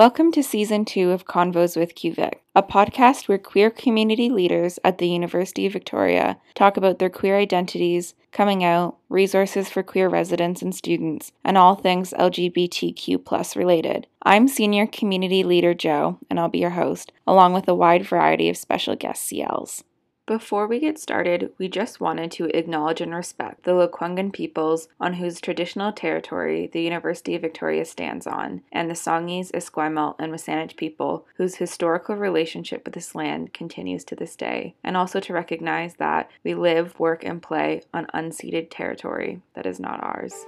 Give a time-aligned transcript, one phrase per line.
[0.00, 4.96] Welcome to season two of Convos with QVic, a podcast where queer community leaders at
[4.96, 10.62] the University of Victoria talk about their queer identities, coming out, resources for queer residents
[10.62, 14.06] and students, and all things LGBTQ plus related.
[14.22, 18.48] I'm senior community leader Joe, and I'll be your host, along with a wide variety
[18.48, 19.82] of special guest CLs.
[20.26, 25.14] Before we get started, we just wanted to acknowledge and respect the Lekwungen peoples on
[25.14, 30.76] whose traditional territory the University of Victoria stands on, and the Songhees, Esquimalt, and Wasanich
[30.76, 35.96] people whose historical relationship with this land continues to this day, and also to recognize
[35.96, 40.46] that we live, work, and play on unceded territory that is not ours.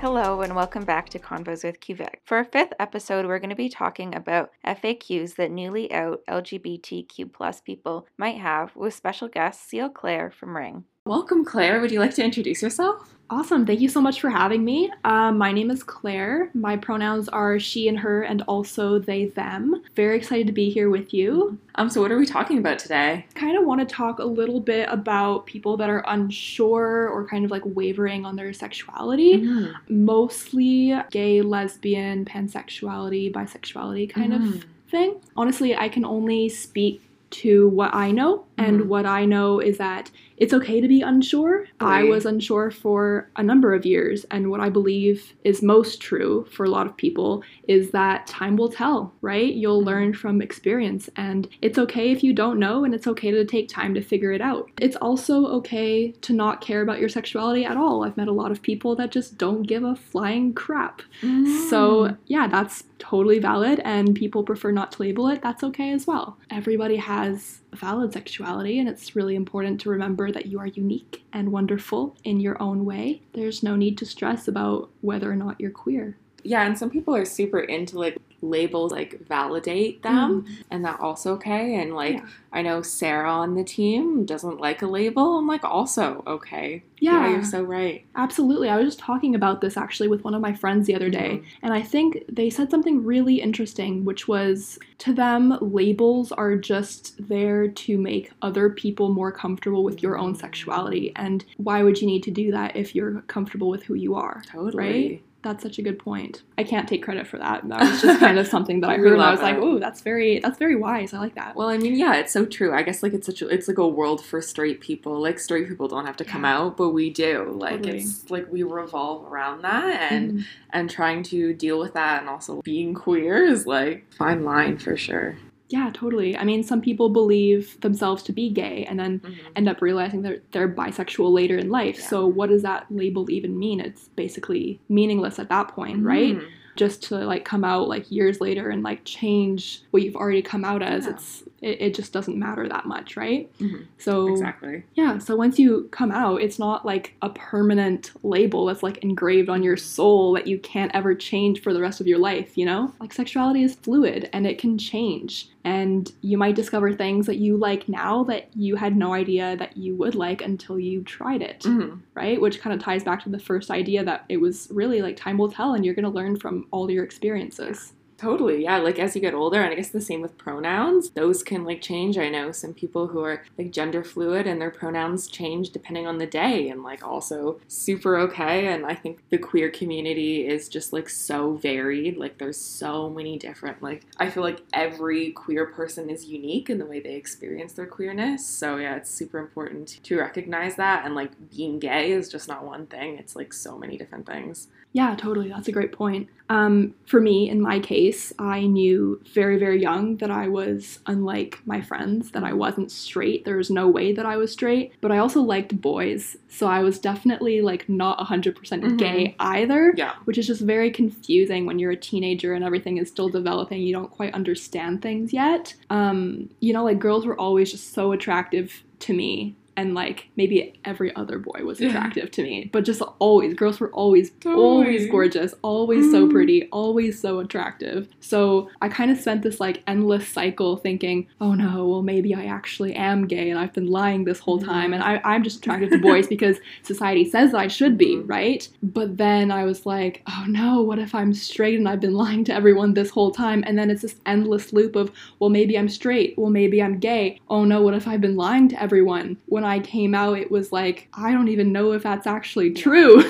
[0.00, 2.20] Hello, and welcome back to Convos with QVic.
[2.24, 7.30] For our fifth episode, we're going to be talking about FAQs that newly out LGBTQ
[7.30, 10.84] plus people might have with special guest CL Claire from Ring.
[11.10, 11.80] Welcome, Claire.
[11.80, 13.12] Would you like to introduce yourself?
[13.30, 13.66] Awesome.
[13.66, 14.92] Thank you so much for having me.
[15.02, 16.50] Um, my name is Claire.
[16.54, 19.82] My pronouns are she and her, and also they, them.
[19.96, 21.58] Very excited to be here with you.
[21.74, 23.26] Um, so, what are we talking about today?
[23.34, 27.44] Kind of want to talk a little bit about people that are unsure or kind
[27.44, 29.38] of like wavering on their sexuality.
[29.38, 30.04] Mm-hmm.
[30.04, 34.46] Mostly gay, lesbian, pansexuality, bisexuality kind Mhm.
[34.58, 35.16] of thing.
[35.36, 38.86] Honestly, I can only speak to what I know, and Mhm.
[38.86, 41.66] what I know is that it's okay to be unsure.
[41.80, 46.46] I was unsure for a number of years, and what I believe is most true
[46.50, 49.52] for a lot of people is that time will tell, right?
[49.52, 49.86] You'll Mhm.
[49.86, 53.68] learn from experience, and it's okay if you don't know, and it's okay to take
[53.68, 54.70] time to figure it out.
[54.80, 58.04] It's also okay to not care about your sexuality at all.
[58.04, 61.02] I've met a lot of people that just don't give a flying crap.
[61.22, 61.46] Mm.
[61.68, 65.42] So, yeah, that's totally valid, and people prefer not to label it.
[65.42, 66.38] That's okay as well.
[66.50, 71.50] Everybody has valid sexuality, and it's really important to remember that you are unique and
[71.50, 73.22] wonderful in your own way.
[73.32, 76.16] There's no need to stress about whether or not you're queer.
[76.44, 80.54] Yeah, and some people are super into like labels, like validate them, mm-hmm.
[80.70, 81.76] and that's also okay.
[81.76, 82.26] And like, Yeah.
[82.52, 86.82] I know Sarah on the team doesn't like a label, and like, also okay.
[86.98, 87.30] Yeah.
[87.30, 88.04] you're so right.
[88.14, 88.68] Absolutely.
[88.68, 91.36] I was just talking about this actually with one of my friends the other day,
[91.36, 91.46] mm-hmm.
[91.62, 97.16] and I think they said something really interesting, which was to them, labels are just
[97.28, 101.12] there to make other people more comfortable with your own sexuality.
[101.16, 104.42] And why would you need to do that if you're comfortable with who you are?
[104.46, 104.76] Totally.
[104.76, 105.22] Right?
[105.42, 106.42] That's such a good point.
[106.58, 107.66] I can't take credit for that.
[107.66, 109.60] That was just kind of something that I heard and I was like, it.
[109.62, 111.14] "Oh, that's very that's very wise.
[111.14, 112.74] I like that." Well, I mean, yeah, it's so true.
[112.74, 115.18] I guess like it's such a, it's like a world for straight people.
[115.18, 116.58] Like straight people don't have to come Yeah.
[116.58, 117.50] out, but we do.
[117.56, 117.98] Like Totally.
[118.00, 120.44] it's like we revolve around that and Mhm.
[120.74, 124.94] and trying to deal with that and also being queer is like fine line for
[124.96, 125.36] sure.
[125.70, 126.36] Yeah, totally.
[126.36, 129.20] I mean, some people believe themselves to be gay and then
[129.56, 131.96] end up realizing that they're bisexual later in life.
[131.98, 132.06] Yeah.
[132.06, 133.80] So what does that label even mean?
[133.80, 136.36] It's basically meaningless at that point, right?
[136.36, 136.46] Mhm.
[136.76, 140.64] Just to like come out like years later and like change what you've already come
[140.64, 141.04] out as.
[141.06, 141.12] Yeah.
[141.12, 143.50] It's it, it just doesn't matter that much, right?
[143.58, 143.84] Mhm.
[143.98, 144.82] So Exactly.
[144.94, 149.50] yeah, so once you come out, it's not like a permanent label that's like engraved
[149.50, 152.64] on your soul that you can't ever change for the rest of your life, you
[152.64, 152.94] know?
[152.98, 155.50] Like sexuality is fluid and it can change.
[155.64, 159.76] And you might discover things that you like now that you had no idea that
[159.76, 162.00] you would like until you tried it, Mhm.
[162.14, 162.40] right?
[162.40, 165.36] Which kind of ties back to the first idea that it was really like time
[165.36, 167.92] will tell and you're going to learn from all your experiences.
[168.20, 168.76] Totally, yeah.
[168.76, 171.80] Like as you get older, and I guess the same with pronouns, those can like
[171.80, 172.18] change.
[172.18, 176.18] I know some people who are like gender fluid and their pronouns change depending on
[176.18, 178.66] the day, and like also super okay.
[178.66, 182.18] And I think the queer community is just like so varied.
[182.18, 186.76] Like there's so many different, like, I feel like every queer person is unique in
[186.76, 188.46] the way they experience their queerness.
[188.46, 191.06] So yeah, it's super important to recognize that.
[191.06, 194.68] And like being gay is just not one thing, it's like so many different things.
[194.92, 195.48] Yeah, totally.
[195.48, 196.28] That's a great point.
[196.48, 201.60] Um, for me, in my case, I knew very, very young that I was unlike
[201.64, 203.44] my friends, that I wasn't straight.
[203.44, 206.36] There was no way that I was straight, but I also liked boys.
[206.48, 208.98] So I was definitely like not 100% Mhm.
[208.98, 210.14] gay either, Yeah.
[210.24, 213.82] which is just very confusing when you're a teenager and everything is still developing.
[213.82, 215.76] You don't quite understand things yet.
[215.88, 219.54] Um, you know, like girls were always just so attractive to me.
[219.80, 221.88] And like maybe every other boy was Yeah.
[221.88, 224.62] attractive to me, but just always girls were always Totally.
[224.64, 226.30] always gorgeous, always so Mhm.
[226.30, 228.08] pretty, always so attractive.
[228.20, 232.44] So I kind of spent this like endless cycle thinking, oh no, well maybe I
[232.44, 235.90] actually am gay and I've been lying this whole time and I, I'm just attracted
[235.92, 238.28] to boys because society says I should be, Mhm.
[238.28, 238.68] right?
[238.82, 242.44] But then I was like, oh no, what if I'm straight and I've been lying
[242.44, 243.64] to everyone this whole time?
[243.66, 246.34] And then it's this endless loop of, well, maybe I'm straight.
[246.36, 247.38] Well, maybe I'm gay.
[247.48, 249.36] Oh no, what if I've been lying to everyone?
[249.46, 253.22] When I came out, it was like, I don't even know if that's actually true.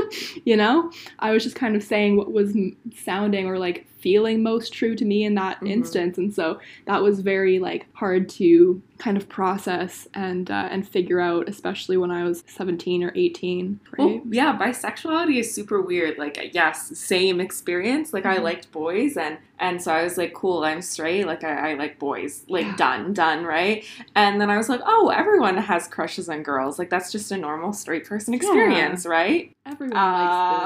[0.44, 0.92] you know?
[1.18, 2.56] I was just kind of saying what was
[2.94, 5.70] sounding or like feeling most true to me in that Mhm.
[5.70, 6.18] instance.
[6.18, 11.20] And so that was very like hard to kind of process and uh, and figure
[11.20, 13.78] out, especially when I was 17 or 18.
[13.96, 13.98] Right?
[14.06, 16.18] Well, yeah, bisexuality is super weird.
[16.18, 18.12] Like, yes, same experience.
[18.12, 18.42] Like, I Mhm.
[18.42, 21.26] liked boys, and and so I was like, cool, I'm straight.
[21.26, 22.44] Like, I, I like boys.
[22.48, 22.76] Like, Yeah.
[22.76, 23.84] done, done, right?
[24.14, 26.78] And then I was like, oh, everyone has crushes on girls.
[26.78, 29.50] Like, that's just a normal straight person experience, right?
[29.66, 30.12] Everyone Uh,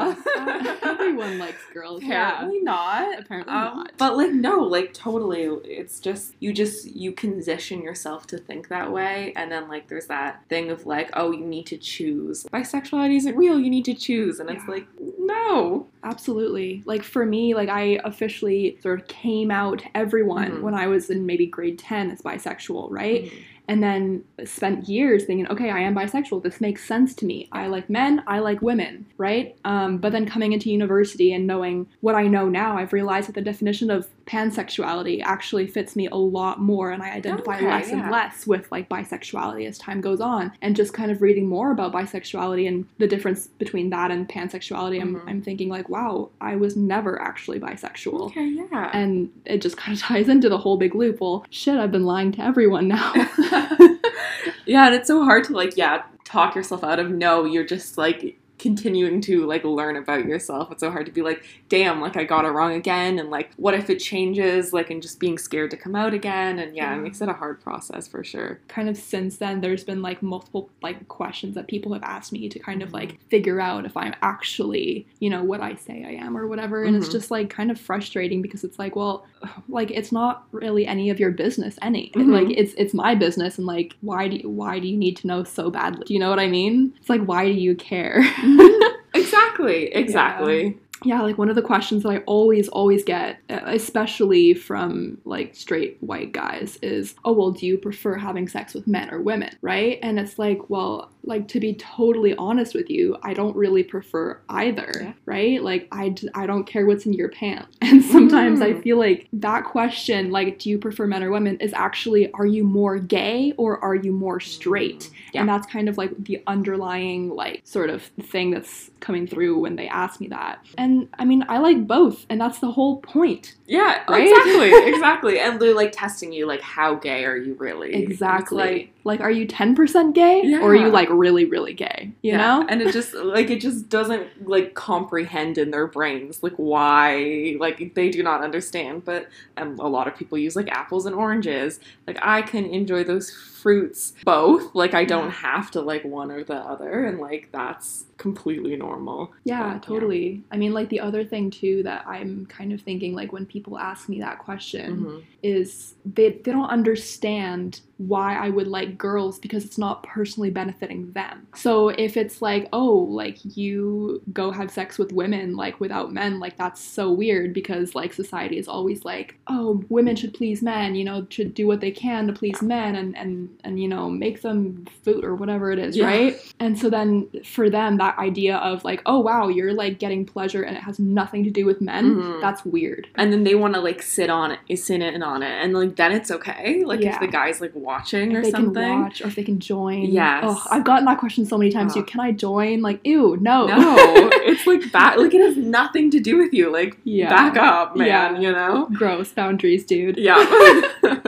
[0.07, 0.27] likes this.
[0.37, 2.03] Uh, everyone likes girls.
[2.07, 2.33] Yeah.
[2.35, 3.21] Apparently not.
[3.41, 3.93] Apparently Um, not.
[3.97, 5.43] but like no, like totally.
[5.65, 10.07] It's just you just you condition yourself to think that way, and then like there's
[10.07, 12.45] that thing of like, oh, you need to choose.
[12.53, 13.59] Bisexuality isn't real.
[13.59, 14.87] You need to choose, and it's like
[15.19, 15.87] no.
[16.05, 16.83] Absolutely.
[16.85, 20.61] Like for me, like I officially sort of came out to everyone Mhm.
[20.63, 23.31] when I was in maybe grade 10 as bisexual, right?
[23.73, 26.43] And then spent years thinking, okay, I am bisexual.
[26.43, 27.49] This makes sense to me.
[27.53, 28.23] I like men.
[28.27, 29.57] I like women, right?
[29.65, 33.35] Um, but then coming into university and knowing what I know now, I've realized that
[33.35, 37.89] the definition of pansexuality actually fits me a lot more, and I identify Okay, less
[37.89, 38.03] yeah.
[38.03, 40.53] and less with like bisexuality as time goes on.
[40.61, 44.99] And just kind of reading more about bisexuality and the difference between that and pansexuality,
[44.99, 45.03] Mhm.
[45.03, 48.27] I'm, I'm thinking like, wow, I was never actually bisexual.
[48.27, 48.91] Okay, yeah.
[48.93, 51.21] And it just kind of ties into the whole big loop.
[51.21, 53.13] Well, shit, I've been lying to everyone now.
[54.67, 57.99] yeah, and it's so hard to like, yeah, talk yourself out of no, you're just
[57.99, 60.71] like continuing to like learn about yourself.
[60.73, 63.51] It's so hard to be like, damn, like I got it wrong again and like
[63.57, 64.73] what if it changes?
[64.73, 67.33] Like and just being scared to come out again and yeah, it makes it a
[67.33, 68.61] hard process for sure.
[68.69, 72.49] kind of since then there's been like multiple like questions that people have asked me
[72.49, 76.13] to kind of like figure out if I'm actually, you know, what I say I
[76.25, 76.85] am or whatever.
[76.85, 77.13] And it's Mhm.
[77.13, 79.27] just like kind of frustrating because it's like, well,
[79.69, 82.11] like it's not really any of your business any.
[82.15, 82.33] Mhm.
[82.33, 85.27] Like it's it's my business and like why do you, why do you need to
[85.27, 86.05] know so badly?
[86.07, 86.93] Do you know what I mean?
[86.99, 88.23] It's like why do you care?
[89.15, 90.79] Exactly, exactly.
[91.05, 95.99] yeah, like one of the questions that I always, always get, especially from like straight
[96.01, 99.55] white guys, is, oh, well, do you prefer having sex with men or women?
[99.61, 99.99] Right?
[100.03, 104.41] And it's like, well, like to be totally honest with you, I don't really prefer
[104.49, 104.91] either.
[105.01, 105.13] Yeah.
[105.27, 105.63] Right?
[105.63, 107.77] Like, I, d- I don't care what's in your pants.
[107.93, 108.83] And sometimes I Mm.
[108.83, 112.65] feel like that question, like, do you prefer men or women, is actually, are you
[112.65, 115.11] more gay or are you more straight?
[115.35, 115.41] Yeah.
[115.41, 119.77] And that's kind of like the underlying, like, sort of thing that's coming through when
[119.77, 120.65] they ask me that.
[120.79, 123.57] And I mean, I like both, and that's the whole point.
[123.67, 124.29] Yeah, Right?
[124.29, 125.41] exactly, exactly.
[125.41, 127.95] And they're like testing you, like, how gay are you really?
[127.95, 128.57] Exactly.
[128.59, 130.55] like, Like, are you 10% gay?
[130.55, 132.13] Or are you like really, really gay?
[132.23, 132.37] You yeah.
[132.39, 132.67] know?
[132.69, 137.95] And it just like it just doesn't like comprehend in their brains like why like
[137.95, 139.05] they do not understand.
[139.05, 141.81] But um, a lot of people use like apples and oranges.
[142.07, 144.75] Like I can enjoy those fruits both.
[144.75, 149.33] Like I don't have to like one or the other, and like that's completely normal.
[149.45, 150.43] Yeah, But, totally.
[150.53, 153.79] I mean, like the other thing too that I'm kind of thinking, like when people
[153.79, 155.23] ask me that question, Mhm.
[155.43, 161.13] is they they don't understand why I would like girls because it's not personally benefiting
[161.13, 161.47] them.
[161.55, 162.93] So if it's like, oh,
[163.23, 167.95] like you go have sex with women like without men, like that's so weird because
[167.95, 171.81] like society is always like, oh, women should please men, you know, should do what
[171.81, 175.71] they can to please men and and and you know, make them food or whatever
[175.73, 176.07] it is, Yeah.
[176.07, 176.55] right?
[176.61, 180.63] And so then for them that idea of like, oh wow, you're like getting pleasure
[180.63, 182.41] and it has nothing to do with men, Mhm.
[182.41, 183.09] that's weird.
[183.17, 185.97] And then they want to like sit on it, sit in on it, and like
[185.97, 186.85] then it's okay.
[186.85, 187.15] Like Yeah.
[187.15, 188.75] if the guy's like watching if or they something.
[188.83, 190.03] can watch or if they can join.
[190.03, 190.45] Yes.
[190.47, 191.93] Oh, I've gotten that question so many times.
[191.97, 192.01] Oh.
[192.01, 192.05] too.
[192.05, 192.83] Can I join?
[192.83, 193.67] Like, ew, no.
[193.67, 193.95] No,
[194.45, 195.17] it's like back.
[195.17, 196.71] Like it has nothing to do with you.
[196.73, 197.29] Like Yeah.
[197.31, 198.07] back up, man.
[198.07, 198.39] Yeah.
[198.41, 198.89] You know.
[198.93, 200.19] Gross boundaries, dude.
[200.19, 200.37] Yeah.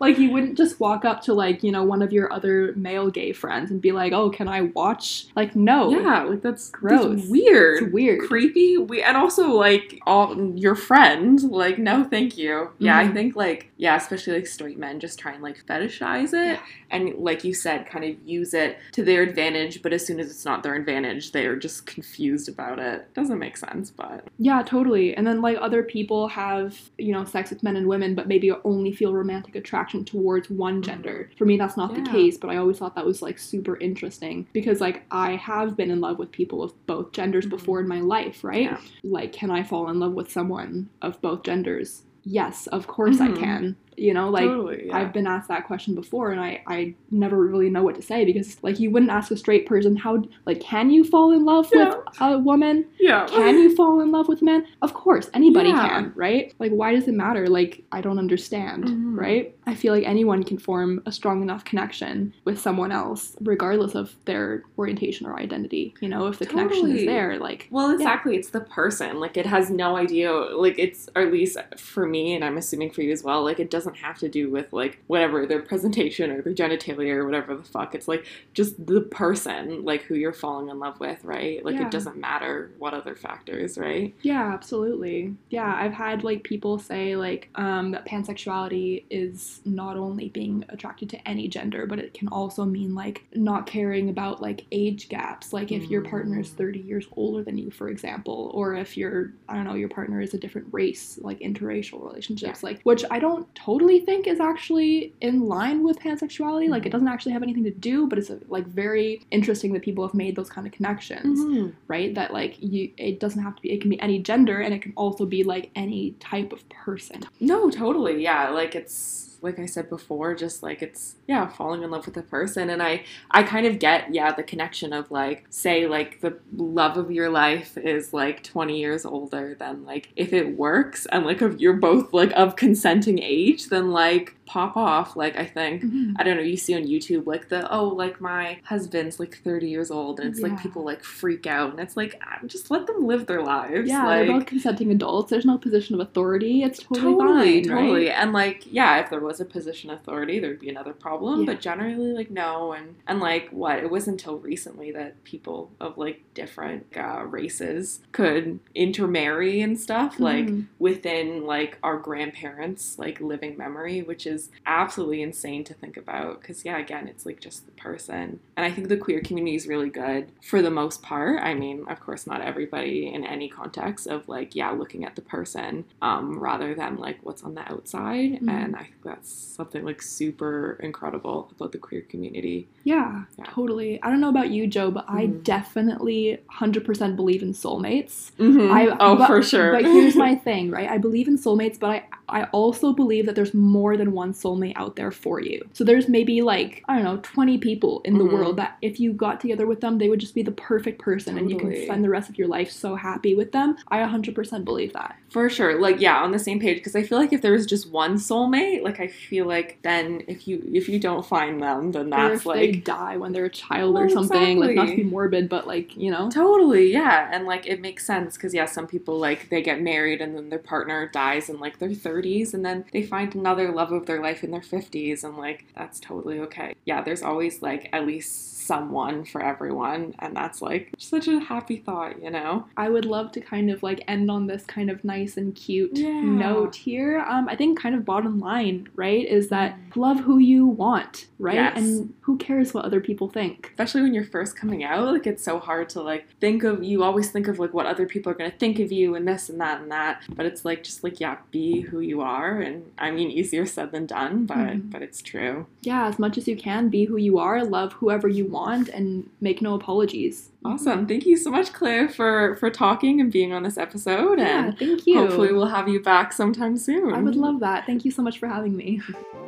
[0.00, 3.10] Like, you wouldn't just walk up to like you know one of your other male
[3.10, 5.90] gay friends and be like, "Oh, can I watch?" Like, no.
[5.90, 6.22] yeah.
[6.24, 7.16] Like that's Gross.
[7.20, 7.82] That's weird.
[7.84, 8.28] It's weird.
[8.28, 8.78] Creepy.
[8.78, 11.40] We and also like all your friend.
[11.42, 12.70] Like no, thank you.
[12.78, 13.14] Yeah, I Mhm.
[13.14, 16.60] think like yeah, especially like straight men just try and like fetishize it, Yeah.
[16.90, 19.82] and like you said, kind of use it to their advantage.
[19.82, 23.12] But as soon as it's not their advantage, they are just confused about it.
[23.14, 25.14] Doesn't make sense, but Yeah, totally.
[25.16, 28.50] And then like other people have you know sex with men and women, but maybe
[28.64, 31.30] only feel romantic attraction towards one gender.
[31.36, 34.46] For me, that's not the case, but I always thought that was like super interesting
[34.52, 37.50] because like I have been in love with people of both genders Mhm.
[37.50, 38.62] before in my life, right?
[38.62, 38.80] Yeah.
[39.02, 42.02] Like, can I fall in love with someone of both genders?
[42.24, 43.38] Yes, of course I Mhm.
[43.38, 43.76] can.
[43.98, 44.96] You know, like totally, yeah.
[44.96, 48.24] I've been asked that question before, and I, I never really know what to say
[48.24, 51.68] because, like, you wouldn't ask a straight person how, like, can you fall in love
[51.74, 51.88] Yeah.
[51.96, 52.86] with a woman?
[53.00, 53.26] yeah.
[53.26, 54.66] Can you fall in love with men?
[54.82, 55.88] Of course, anybody Yeah.
[55.88, 56.54] can, right?
[56.58, 57.46] Like, why does it matter?
[57.48, 59.18] Like, I don't understand, Mhm.
[59.18, 59.54] right?
[59.66, 64.14] I feel like anyone can form a strong enough connection with someone else, regardless of
[64.24, 65.94] their orientation or identity.
[66.00, 68.36] You know, if the connection is there, like, Well, exactly.
[68.36, 69.18] It's the person.
[69.20, 70.32] Like, it has no idea.
[70.32, 73.58] Like, it's, or at least for me, and I'm assuming for you as well, like,
[73.60, 77.56] it doesn't have to do with, like, whatever, their presentation or their genitalia or whatever
[77.56, 77.94] the fuck.
[77.94, 81.64] It's, like, just the person, like, who you're falling in love with, right?
[81.64, 81.86] Like, Yeah.
[81.86, 84.14] it doesn't matter what other factors, right?
[84.22, 85.34] Yeah, absolutely.
[85.50, 91.08] Yeah, I've had like people say like um, that pansexuality is not only being attracted
[91.10, 95.52] to any gender, but it can also mean like not caring about like age gaps.
[95.52, 96.56] Like if your partner is Mm.
[96.56, 100.20] 30 years older than you, for example, or if your I don't know your partner
[100.20, 103.77] is a different race, like interracial relationships, like which I don't totally
[104.08, 106.68] think is actually in line with pansexuality.
[106.68, 106.92] Like it Mhm.
[106.92, 110.34] doesn't actually have anything to do, but it's like very interesting that people have made
[110.36, 111.68] those kind of connections Mm-hmm.
[111.86, 114.72] right that like you it doesn't have to be it can be any gender and
[114.74, 118.22] it can also be like any type of person No, totally.
[118.22, 122.16] Yeah, like it's like I said before, just like it's yeah, falling in love with
[122.16, 122.70] a person.
[122.70, 126.96] And I I kind of get yeah, the connection of like say like the love
[126.96, 131.42] of your life is like 20 years older than like if it works and like
[131.42, 135.84] if you're both like of consenting age, then like pop off like I think
[136.18, 139.68] I don't know, you see on YouTube like the oh like my husband's like 30
[139.68, 140.48] years old and it's Yeah.
[140.48, 143.88] like people like freak out and it's like ah, just let them live their lives.
[143.88, 147.76] yeah like, they're both consenting adults there's no position of authority it's totally, totally, fine
[147.76, 148.06] totally.
[148.06, 148.14] right?
[148.16, 151.40] And like, yeah, if there was a position of authority, there'd be another problem.
[151.40, 151.46] Yeah.
[151.52, 152.72] But generally, like, no.
[152.72, 153.78] And and like, what?
[153.78, 160.18] It wasn't until recently that people of like different uh, races could intermarry and stuff,
[160.18, 160.66] like Mhm.
[160.78, 166.40] within like our grandparents' like living memory, which is absolutely insane to think about.
[166.40, 168.40] Because yeah, again, it's like just the person.
[168.56, 171.40] And I think the queer community is really good for the most part.
[171.42, 175.22] I mean, of course, not everybody in any context of like, yeah, looking at the
[175.22, 178.40] person um, rather than like what's on the outside.
[178.40, 178.48] Mhm.
[178.50, 182.68] And I think that's something like super incredible about the queer community.
[182.84, 183.44] yeah, Yeah.
[183.48, 185.42] totally i don't know about you joe but i Mhm.
[185.44, 188.72] definitely 100% believe in soulmates Mm-hmm.
[188.72, 189.72] I, oh, but- for sure.
[189.72, 190.88] But here's my thing, right?
[190.88, 194.74] I believe in soulmates, but I I also believe that there's more than one soulmate
[194.76, 195.62] out there for you.
[195.72, 198.32] So there's maybe like I don't know, 20 people in the Mhm.
[198.32, 201.38] world that if you got together with them, they would just be the perfect person,
[201.38, 203.76] and you can spend the rest of your life so happy with them.
[203.88, 205.16] I 100% believe that.
[205.30, 205.78] For sure.
[205.80, 208.14] Like yeah, on the same page because I feel like if there was just one
[208.16, 212.10] soulmate, like I feel like then if you if you don't find them, then or
[212.10, 214.96] that's if like they die when they're a child or Well, something, like not to
[214.96, 216.30] be morbid, but like you know.
[216.30, 217.28] Totally, yeah.
[217.32, 220.48] And like it makes sense because yeah, some people like they get married and then
[220.48, 224.20] their partner dies in like their 30s and then they find another love of their
[224.20, 226.74] life in their 50s and like that's totally okay.
[226.84, 231.76] Yeah, there's always like at least someone for everyone and that's like such a happy
[231.76, 232.66] thought, you know.
[232.76, 235.96] I would love to kind of like end on this kind of nice and cute
[235.96, 236.20] Yeah.
[236.22, 237.20] note here.
[237.20, 241.54] Um, I think kind of bottom line, right, is that love who you want, right?
[241.54, 241.76] Yes.
[241.76, 243.68] And who cares what other people think?
[243.70, 247.02] Especially when you're first coming out, like it's so hard to like think of you
[247.02, 249.60] always think of like what other people are gonna think of you and this and
[249.60, 250.22] that and that.
[250.36, 253.92] But it's like just like yeah, be who you are and I mean easier said
[253.92, 254.90] than done, but Mhm.
[254.90, 255.66] but it's true.
[255.82, 259.28] Yeah, as much as you can, be who you are, love whoever you want, and
[259.40, 260.50] make no apologies.
[260.64, 261.06] Awesome.
[261.06, 264.38] Thank you so much, Claire, for for talking and being on this episode.
[264.38, 265.18] Yeah, And thank you.
[265.18, 267.12] hopefully we'll have you back sometime soon.
[267.14, 267.86] I would love that.
[267.86, 269.00] Thank you so much for having me.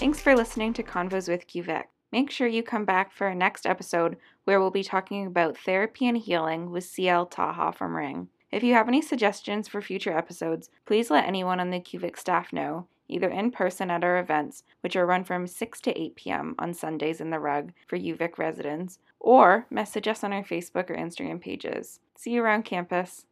[0.00, 1.84] Thanks for listening to Convos with QVIC.
[2.10, 6.08] Make sure you come back for our next episode where we'll be talking about therapy
[6.08, 8.28] and healing with CL Taha from Ring.
[8.50, 12.50] If you have any suggestions for future episodes, please let anyone on the QVIC staff
[12.50, 16.54] know, either in person at our events, which are run from 6 to 8 p.m.
[16.58, 20.96] on Sundays in the Rug for UVic residents, or message us on our Facebook or
[20.96, 22.00] Instagram pages.
[22.16, 23.26] See you around campus.